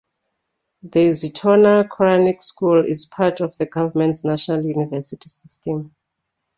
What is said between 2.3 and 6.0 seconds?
School is part of the Government's national university system.